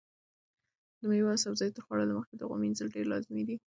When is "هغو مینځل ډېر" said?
2.45-3.05